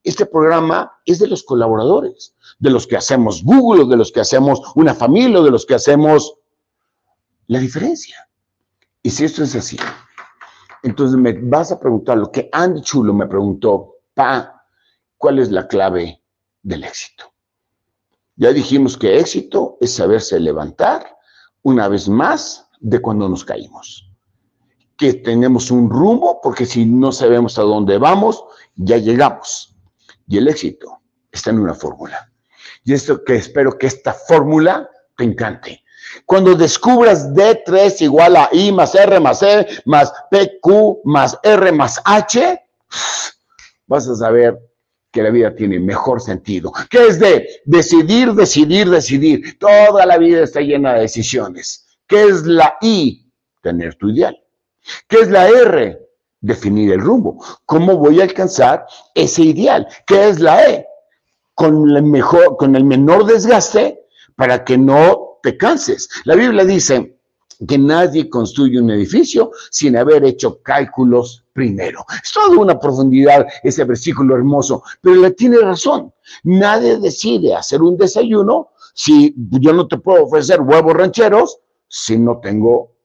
[0.03, 4.61] Este programa es de los colaboradores, de los que hacemos Google, de los que hacemos
[4.75, 6.35] una familia, de los que hacemos
[7.47, 8.27] la diferencia.
[9.03, 9.77] Y si esto es así,
[10.83, 14.65] entonces me vas a preguntar lo que Andy Chulo me preguntó, pa,
[15.17, 16.21] ¿cuál es la clave
[16.63, 17.30] del éxito?
[18.41, 21.15] Ya dijimos que éxito es saberse levantar
[21.61, 24.09] una vez más de cuando nos caímos.
[24.97, 28.43] Que tenemos un rumbo, porque si no sabemos a dónde vamos,
[28.75, 29.75] ya llegamos.
[30.27, 31.01] Y el éxito
[31.31, 32.31] está en una fórmula.
[32.83, 35.83] Y esto que espero que esta fórmula te encante.
[36.25, 42.01] Cuando descubras D3 igual a I más R más E más PQ más R más
[42.05, 42.59] H,
[43.85, 44.70] vas a saber
[45.11, 46.71] que la vida tiene mejor sentido.
[46.89, 49.59] ¿Qué es de decidir, decidir, decidir?
[49.59, 51.85] Toda la vida está llena de decisiones.
[52.07, 53.29] ¿Qué es la I?
[53.61, 54.37] Tener tu ideal.
[55.07, 55.99] ¿Qué es la R?
[56.39, 57.43] Definir el rumbo.
[57.65, 59.87] ¿Cómo voy a alcanzar ese ideal?
[60.07, 60.87] ¿Qué es la E?
[61.53, 63.99] Con el, mejor, con el menor desgaste
[64.35, 66.09] para que no te canses.
[66.23, 67.19] La Biblia dice
[67.67, 72.05] que nadie construye un edificio sin haber hecho cálculos primero.
[72.23, 76.13] Es toda una profundidad ese versículo hermoso, pero le tiene razón.
[76.43, 82.39] Nadie decide hacer un desayuno si yo no te puedo ofrecer huevos rancheros si no
[82.39, 82.95] tengo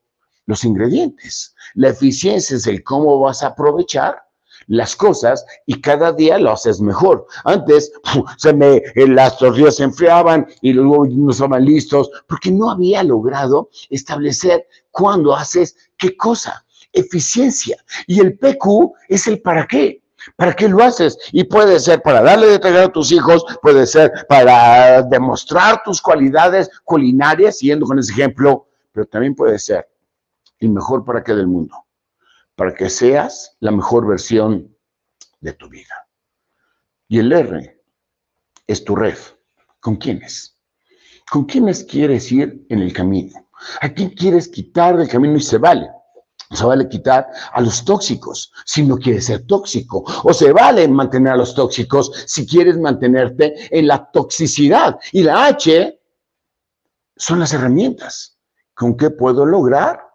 [0.47, 1.55] los ingredientes.
[1.75, 4.26] La eficiencia es el cómo vas a aprovechar
[4.67, 7.27] las cosas y cada día lo haces mejor.
[7.45, 7.93] Antes
[8.37, 13.03] se me, eh, las tortillas se enfriaban y luego no estaban listos porque no había
[13.03, 16.65] logrado establecer cuándo haces qué cosa.
[16.93, 17.77] Eficiencia.
[18.07, 20.03] Y el PQ es el para qué.
[20.35, 21.17] ¿Para qué lo haces?
[21.31, 26.03] Y puede ser para darle de tragar a tus hijos, puede ser para demostrar tus
[26.03, 29.89] cualidades culinarias, siguiendo con ese ejemplo, pero también puede ser
[30.59, 31.86] el mejor para qué del mundo
[32.57, 34.75] para que seas la mejor versión
[35.41, 36.09] de tu vida.
[37.07, 37.83] Y el R
[38.67, 39.35] es tu ref.
[39.79, 40.59] ¿Con quiénes?
[41.31, 43.49] ¿Con quiénes quieres ir en el camino?
[43.81, 45.89] ¿A quién quieres quitar del camino y se vale?
[46.51, 50.05] Se vale quitar a los tóxicos si no quieres ser tóxico.
[50.25, 54.99] O se vale mantener a los tóxicos si quieres mantenerte en la toxicidad.
[55.13, 56.01] Y la H
[57.17, 58.39] son las herramientas.
[58.75, 60.06] ¿Con qué puedo lograr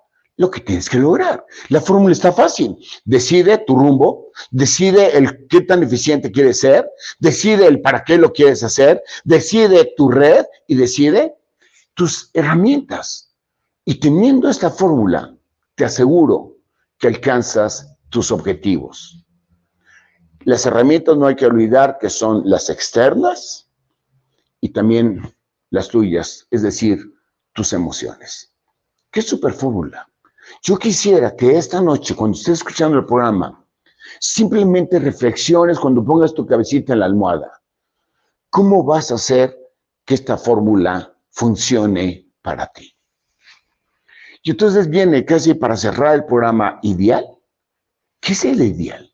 [0.42, 1.46] lo que tienes que lograr?
[1.70, 2.76] La fórmula está fácil.
[3.06, 8.34] Decide tu rumbo, decide el qué tan eficiente quieres ser, decide el para qué lo
[8.34, 11.36] quieres hacer, decide tu red y decide
[11.94, 13.36] tus herramientas.
[13.86, 15.38] Y teniendo esta fórmula,
[15.76, 16.58] te aseguro
[16.98, 19.24] que alcanzas tus objetivos.
[20.44, 23.70] Las herramientas no hay que olvidar que son las externas
[24.60, 25.22] y también
[25.70, 27.14] las tuyas, es decir,
[27.54, 28.56] tus emociones.
[29.12, 30.11] ¿Qué super fórmula?
[30.62, 33.66] Yo quisiera que esta noche, cuando estés escuchando el programa,
[34.20, 37.62] simplemente reflexiones cuando pongas tu cabecita en la almohada.
[38.50, 39.58] ¿Cómo vas a hacer
[40.06, 42.94] que esta fórmula funcione para ti?
[44.44, 47.26] Y entonces viene casi para cerrar el programa ideal.
[48.20, 49.12] ¿Qué es el ideal?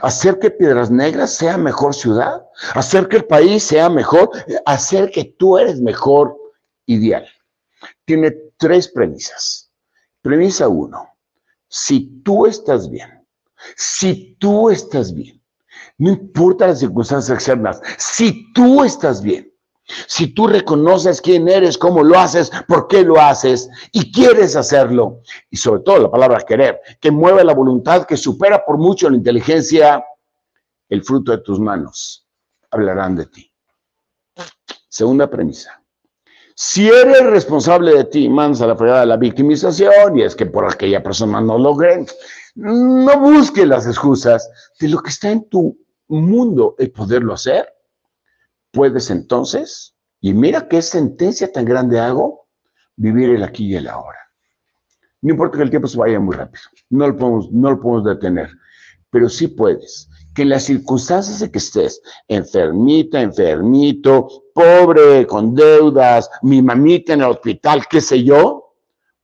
[0.00, 4.30] hacer que Piedras Negras sea mejor ciudad, hacer que el país sea mejor,
[4.66, 6.36] hacer que tú eres mejor
[6.86, 7.26] ideal.
[8.04, 9.69] Tiene tres premisas.
[10.22, 11.08] Premisa uno,
[11.68, 13.26] si tú estás bien,
[13.76, 15.42] si tú estás bien,
[15.98, 19.52] no importa las circunstancias externas, si tú estás bien,
[20.06, 25.22] si tú reconoces quién eres, cómo lo haces, por qué lo haces y quieres hacerlo,
[25.50, 29.16] y sobre todo la palabra querer, que mueve la voluntad, que supera por mucho la
[29.16, 30.04] inteligencia,
[30.88, 32.26] el fruto de tus manos
[32.70, 33.52] hablarán de ti.
[34.88, 35.79] Segunda premisa.
[36.62, 40.44] Si eres responsable de ti, mandas a la fregada de la victimización y es que
[40.44, 42.04] por aquella persona no logren,
[42.54, 44.46] no busques las excusas
[44.78, 47.66] de lo que está en tu mundo el poderlo hacer
[48.72, 52.46] puedes entonces, y mira qué sentencia tan grande hago,
[52.94, 54.18] vivir el aquí y el ahora.
[55.22, 58.04] No importa que el tiempo se vaya muy rápido, no lo podemos, no lo podemos
[58.04, 58.50] detener,
[59.08, 60.10] pero sí puedes.
[60.40, 67.26] Que las circunstancias en que estés, enfermita, enfermito, pobre, con deudas, mi mamita en el
[67.26, 68.72] hospital, qué sé yo,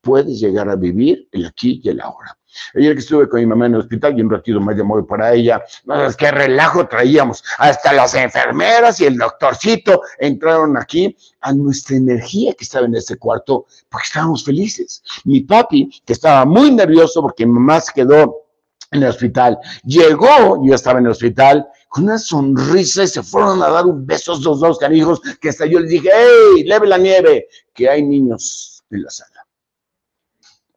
[0.02, 2.36] puedes llegar a vivir el aquí y el ahora.
[2.74, 5.32] Ayer que estuve con mi mamá en el hospital y un ratito más llamó para
[5.32, 7.42] ella, no qué relajo traíamos.
[7.56, 13.16] Hasta las enfermeras y el doctorcito entraron aquí a nuestra energía que estaba en ese
[13.16, 15.02] cuarto porque estábamos felices.
[15.24, 18.45] Mi papi, que estaba muy nervioso porque mi mamá se quedó
[18.92, 23.62] en el hospital, llegó, yo estaba en el hospital, con una sonrisa y se fueron
[23.62, 26.98] a dar un beso los dos canijos que hasta yo les dije, ¡hey, leve la
[26.98, 27.48] nieve!
[27.72, 29.46] Que hay niños en la sala.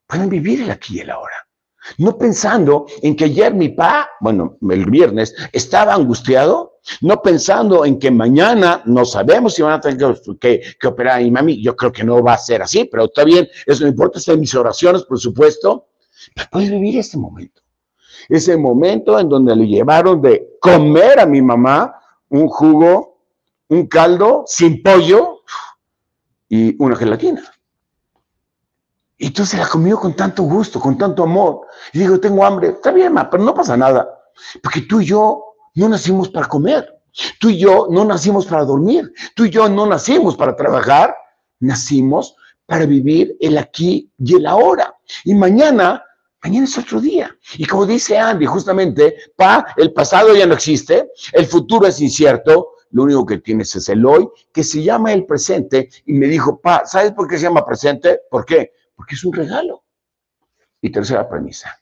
[0.07, 1.33] Pueden vivir el aquí y el ahora.
[1.97, 7.99] No pensando en que ayer mi pa, bueno, el viernes, estaba angustiado, no pensando en
[7.99, 9.97] que mañana no sabemos si van a tener
[10.39, 11.61] que, que, operar a mi mami.
[11.61, 14.39] Yo creo que no va a ser así, pero está bien, eso no importa, están
[14.39, 15.87] mis oraciones, por supuesto.
[16.35, 17.61] Pero puedes vivir este momento.
[18.27, 21.95] Ese momento en donde le llevaron de comer a mi mamá
[22.29, 23.17] un jugo,
[23.69, 25.41] un caldo sin pollo
[26.47, 27.41] y una gelatina.
[29.17, 31.61] Y entonces la comió con tanto gusto, con tanto amor.
[31.91, 32.69] Y digo, tengo hambre.
[32.69, 34.07] Está bien, ma, pero no pasa nada.
[34.63, 37.01] Porque tú y yo no nacimos para comer.
[37.37, 39.11] Tú y yo no nacimos para dormir.
[39.35, 41.13] Tú y yo no nacimos para trabajar.
[41.59, 44.95] Nacimos para vivir el aquí y el ahora.
[45.25, 46.01] Y mañana,
[46.43, 47.35] mañana es otro día.
[47.57, 52.73] Y como dice Andy, justamente, pa, el pasado ya no existe, el futuro es incierto,
[52.91, 55.89] lo único que tienes es el hoy, que se llama el presente.
[56.05, 58.21] Y me dijo, pa, ¿sabes por qué se llama presente?
[58.29, 58.73] ¿Por qué?
[58.99, 59.85] porque es un regalo.
[60.81, 61.73] Y tercera premisa,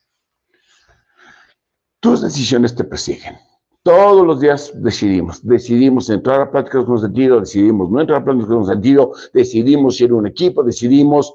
[2.00, 3.36] tus decisiones te persiguen.
[3.82, 8.54] Todos los días decidimos, decidimos entrar a prácticas con sentido, decidimos no entrar a prácticas
[8.54, 11.34] con sentido, decidimos ir a un equipo, decidimos,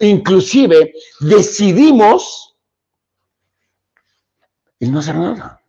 [0.00, 2.51] inclusive decidimos
[4.82, 5.62] el no hacer nada.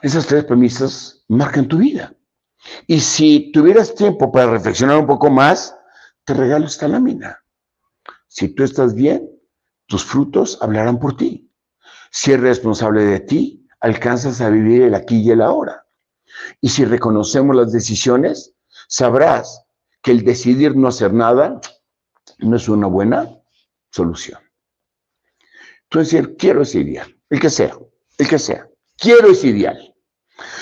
[0.00, 2.12] Esas tres premisas marcan tu vida.
[2.88, 5.76] Y si tuvieras tiempo para reflexionar un poco más,
[6.24, 7.40] te regalo esta lámina.
[8.26, 9.30] Si tú estás bien,
[9.86, 11.48] tus frutos hablarán por ti.
[12.10, 15.86] Si eres responsable de ti, alcanzas a vivir el aquí y el ahora.
[16.60, 18.54] Y si reconocemos las decisiones,
[18.88, 19.64] sabrás
[20.02, 21.60] que el decidir no hacer nada
[22.38, 23.28] no es una buena
[23.90, 24.40] solución.
[25.90, 27.76] Decir, quiero ideal, el que sea,
[28.18, 29.94] el que sea, quiero ese ideal.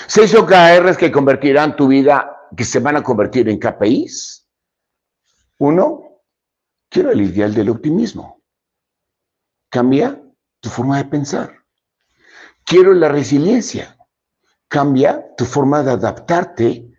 [0.06, 4.48] Seis OKRs que convertirán tu vida, que se van a convertir en KPIs.
[5.58, 6.10] Uno,
[6.90, 8.42] Quiero el ideal del optimismo.
[9.70, 10.20] Cambia
[10.58, 11.64] tu forma de pensar.
[12.64, 13.96] Quiero la resiliencia.
[14.66, 16.90] Cambia tu forma de adaptarte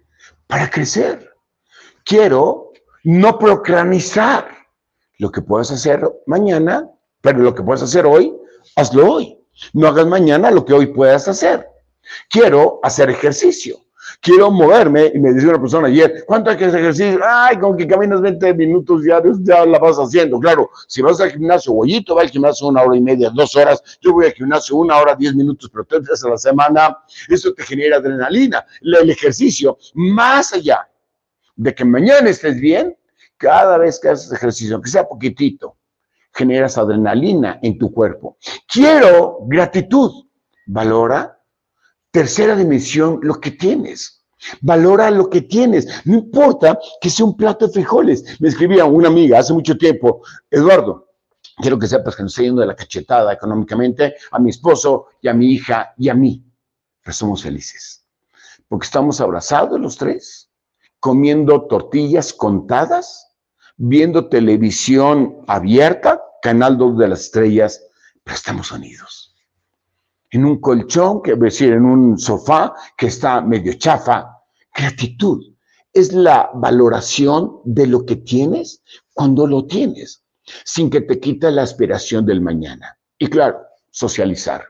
[0.48, 1.30] para crecer.
[2.06, 2.72] Quiero
[3.04, 4.50] no procranizar
[5.18, 8.34] lo que puedas hacer mañana, pero lo que puedes hacer hoy,
[8.78, 9.41] hazlo hoy.
[9.74, 11.68] No hagas mañana lo que hoy puedas hacer.
[12.30, 13.78] Quiero hacer ejercicio.
[14.20, 17.20] Quiero moverme y me dice una persona ayer, ¿cuánto hay que hacer ejercicio?
[17.24, 20.40] Ay, con que caminas 20 minutos ya, ya la vas haciendo.
[20.40, 23.82] Claro, si vas al gimnasio, Bollito va al gimnasio una hora y media, dos horas,
[24.02, 26.98] yo voy al gimnasio una hora, diez minutos, pero tres veces a la semana,
[27.30, 28.66] eso te genera adrenalina.
[28.82, 30.88] El ejercicio, más allá
[31.56, 32.96] de que mañana estés bien,
[33.38, 35.78] cada vez que haces ejercicio, aunque sea poquitito,
[36.34, 38.38] generas adrenalina en tu cuerpo.
[38.68, 40.26] Quiero gratitud.
[40.68, 41.42] Valora
[42.12, 44.26] Tercera dimensión, lo que tienes.
[44.60, 45.88] Valora lo que tienes.
[46.06, 48.40] No importa que sea un plato de frijoles.
[48.42, 51.08] Me escribía una amiga hace mucho tiempo, Eduardo,
[51.58, 55.30] quiero que sepas que nos estoy yendo de la cachetada económicamente a mi esposo y
[55.30, 56.44] a mi hija y a mí.
[57.02, 58.06] Pero somos felices.
[58.68, 60.50] Porque estamos abrazados los tres,
[61.00, 63.38] comiendo tortillas contadas,
[63.78, 67.86] viendo televisión abierta, Canal 2 de las Estrellas,
[68.24, 69.32] pero estamos unidos
[70.32, 74.38] en un colchón, que decir, en un sofá que está medio chafa.
[74.74, 75.54] Gratitud
[75.94, 78.82] es la valoración de lo que tienes
[79.14, 80.24] cuando lo tienes,
[80.64, 82.98] sin que te quite la aspiración del mañana.
[83.18, 84.66] Y claro, socializar.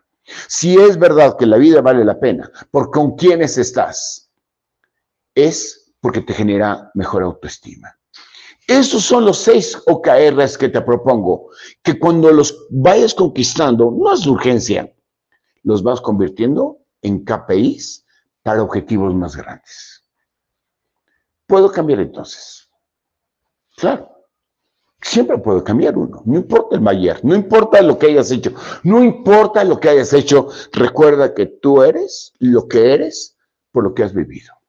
[0.47, 4.31] Si es verdad que la vida vale la pena, por con quiénes estás,
[5.35, 7.95] es porque te genera mejor autoestima.
[8.71, 11.49] Esos son los seis OKRs que te propongo,
[11.83, 14.89] que cuando los vayas conquistando, no es urgencia,
[15.63, 18.05] los vas convirtiendo en KPIs
[18.41, 20.05] para objetivos más grandes.
[21.47, 22.69] ¿Puedo cambiar entonces?
[23.75, 24.09] Claro.
[25.01, 28.53] Siempre puedo cambiar uno, no importa el mayor, no importa lo que hayas hecho,
[28.83, 33.35] no importa lo que hayas hecho, recuerda que tú eres lo que eres
[33.73, 34.60] por lo que has vivido.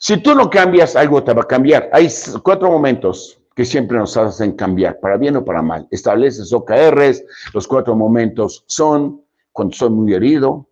[0.00, 1.90] Si tú no cambias, algo te va a cambiar.
[1.92, 2.08] Hay
[2.44, 5.88] cuatro momentos que siempre nos hacen cambiar, para bien o para mal.
[5.90, 9.20] Estableces OKRs, los cuatro momentos son
[9.50, 10.68] cuando estoy muy herido,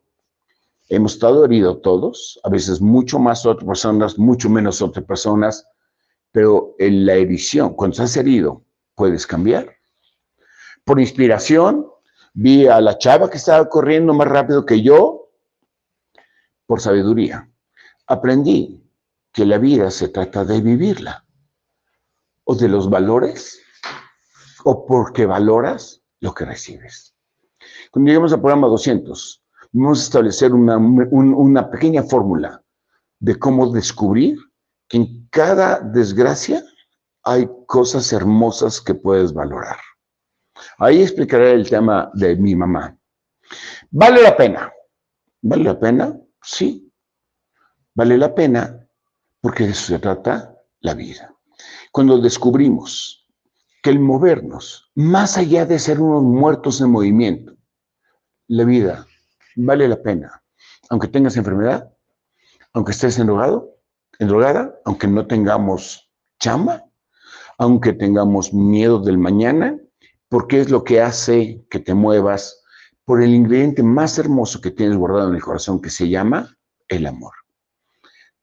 [0.89, 5.67] hemos estado heridos todos, a veces mucho más otras personas, mucho menos otras personas,
[6.31, 8.63] pero en la edición, cuando estás herido,
[8.95, 9.75] puedes cambiar.
[10.85, 11.89] Por inspiración,
[12.33, 15.31] vi a la chava que estaba corriendo más rápido que yo,
[16.67, 17.51] por sabiduría.
[18.07, 18.86] Aprendí
[19.37, 21.23] que la vida se trata de vivirla
[22.45, 23.61] o de los valores
[24.65, 27.15] o porque valoras lo que recibes.
[27.91, 32.63] Cuando lleguemos al programa 200, vamos a establecer una, una pequeña fórmula
[33.19, 34.39] de cómo descubrir
[34.89, 36.65] que en cada desgracia
[37.23, 39.77] hay cosas hermosas que puedes valorar.
[40.79, 42.97] Ahí explicaré el tema de mi mamá.
[43.91, 44.73] ¿Vale la pena?
[45.43, 46.19] ¿Vale la pena?
[46.41, 46.91] Sí.
[47.95, 48.86] Vale la pena
[49.47, 51.33] porque de eso se trata la vida
[51.93, 53.29] cuando descubrimos
[53.81, 57.57] que el movernos, más allá de ser unos muertos en movimiento,
[58.49, 59.07] la vida
[59.55, 60.43] vale la pena,
[60.91, 61.95] aunque tengas enfermedad,
[62.73, 63.71] aunque estés endrogado,
[64.19, 66.85] endrogada, aunque no tengamos chamba,
[67.57, 69.79] aunque tengamos miedo del mañana,
[70.29, 72.65] porque es lo que hace que te muevas
[73.05, 77.07] por el ingrediente más hermoso que tienes guardado en el corazón, que se llama el
[77.07, 77.46] amor.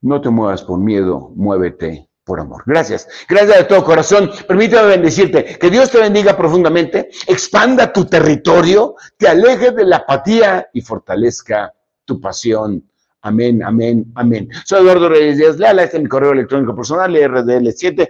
[0.03, 2.63] No te muevas por miedo, muévete por amor.
[2.65, 3.07] Gracias.
[3.29, 4.29] Gracias de todo corazón.
[4.45, 5.57] Permítame bendecirte.
[5.57, 11.73] Que Dios te bendiga profundamente, expanda tu territorio, te aleje de la apatía y fortalezca
[12.03, 12.83] tu pasión.
[13.21, 14.49] Amén, amén, amén.
[14.65, 18.09] Soy Eduardo Reyes Díaz Leala, este es mi correo electrónico personal, rdl7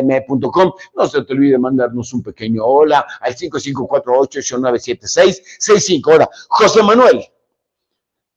[0.00, 0.72] m.com.
[0.96, 7.24] No se te olvide mandarnos un pequeño hola al 5548 8976 65 Ahora, José Manuel,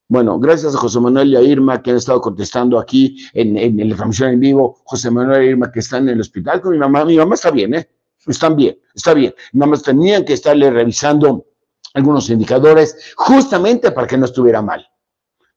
[0.07, 3.89] bueno, gracias a José Manuel y a Irma que han estado contestando aquí en, en,
[3.89, 4.79] la transmisión en vivo.
[4.83, 7.05] José Manuel e Irma que están en el hospital con mi mamá.
[7.05, 7.89] Mi mamá está bien, ¿eh?
[8.27, 9.33] Están bien, está bien.
[9.53, 11.45] Nada más tenían que estarle revisando
[11.93, 14.85] algunos indicadores justamente para que no estuviera mal.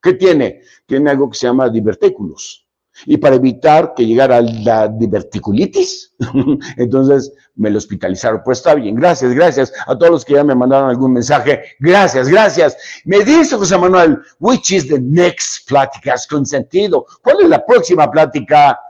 [0.03, 0.63] ¿Qué tiene?
[0.87, 2.66] Tiene algo que se llama divertículos
[3.05, 6.15] y para evitar que llegara la diverticulitis,
[6.77, 8.41] entonces me lo hospitalizaron.
[8.45, 11.63] Pues está bien, gracias, gracias a todos los que ya me mandaron algún mensaje.
[11.79, 12.77] Gracias, gracias.
[13.05, 17.07] Me dice José Manuel, which is the next pláticas con sentido?
[17.23, 18.81] ¿Cuál es la próxima plática?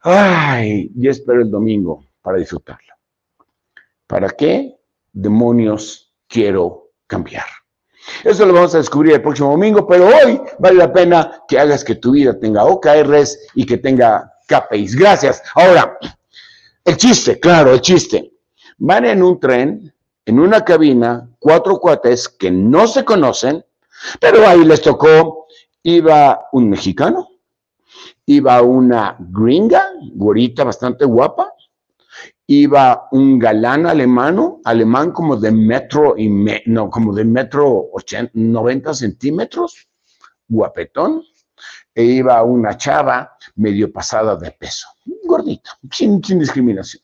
[0.00, 2.96] Ay, yo espero el domingo para disfrutarla.
[4.06, 4.76] ¿Para qué
[5.12, 7.61] demonios quiero cambiar?
[8.24, 11.84] Eso lo vamos a descubrir el próximo domingo, pero hoy vale la pena que hagas
[11.84, 14.96] que tu vida tenga OKRs y que tenga KPIs.
[14.96, 15.42] Gracias.
[15.54, 15.98] Ahora,
[16.84, 18.32] el chiste, claro, el chiste.
[18.78, 19.92] Van en un tren,
[20.24, 23.64] en una cabina, cuatro cuates que no se conocen,
[24.20, 25.46] pero ahí les tocó,
[25.82, 27.28] iba un mexicano,
[28.26, 31.51] iba una gringa, güerita bastante guapa,
[32.46, 36.28] iba un galán alemano, alemán como de metro y
[36.66, 39.88] no, como de metro 80, 90 centímetros,
[40.48, 41.22] guapetón
[41.94, 44.88] e iba una chava medio pasada de peso,
[45.24, 47.02] gordita, sin, discriminación.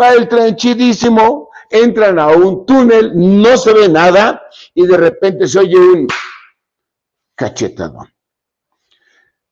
[0.00, 4.42] Va el tren chidísimo, entran a un túnel, no se ve nada
[4.74, 6.06] y de repente se oye un
[7.34, 8.08] cachetadón.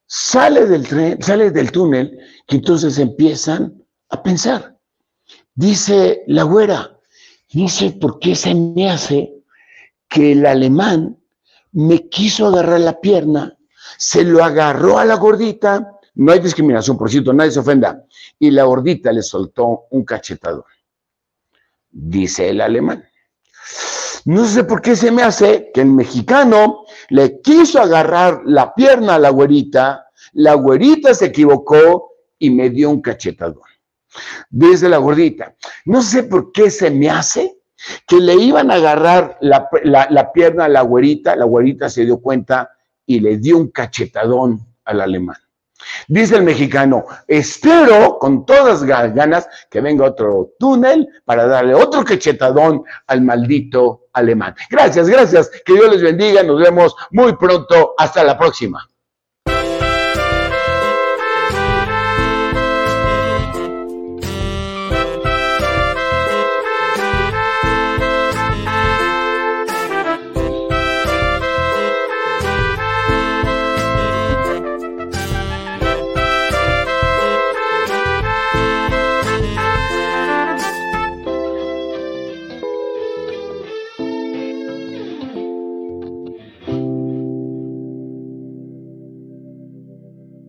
[0.07, 2.19] Sale del tren, sale del túnel
[2.49, 4.80] y entonces empiezan a pensar.
[5.55, 6.99] Dice la güera,
[7.53, 9.35] no sé por qué se me hace
[10.09, 11.19] que el alemán
[11.73, 13.57] me quiso agarrar la pierna,
[13.97, 18.05] se lo agarró a la gordita, no hay discriminación, por cierto, nadie se ofenda,
[18.39, 20.67] y la gordita le soltó un cachetador.
[21.91, 23.05] Dice el alemán.
[24.25, 29.15] No sé por qué se me hace que el mexicano le quiso agarrar la pierna
[29.15, 33.70] a la güerita, la güerita se equivocó y me dio un cachetador.
[34.51, 35.55] Dice la gordita,
[35.85, 37.57] no sé por qué se me hace
[38.07, 42.71] que le iban a agarrar la, pierna a la güerita, la güerita se dio cuenta
[43.07, 45.37] y le dio un cachetadón al alemán.
[46.09, 52.83] Dice el mexicano, espero con todas ganas que venga otro túnel para darle otro cachetadón
[53.07, 54.55] al maldito alemán.
[54.69, 55.51] Gracias, gracias.
[55.65, 56.43] Que Dios les bendiga.
[56.43, 57.95] Nos vemos muy pronto.
[57.97, 58.87] Hasta la próxima.